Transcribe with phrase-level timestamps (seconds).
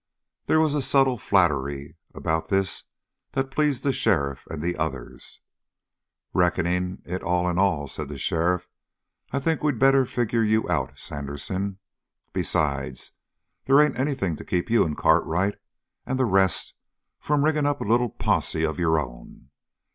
[0.47, 2.85] There was a subtle flattery about this
[3.33, 5.41] that pleased the sheriff and the others.
[6.33, 8.67] "Reckoning it all in all," said sheriff,
[9.31, 11.77] "I think we better figure you out, Sandersen.
[12.33, 13.11] Besides
[13.65, 15.59] they ain't anything to keep you and Cartwright
[16.03, 16.73] and the rest
[17.19, 19.51] from rigging up a little posse of your own.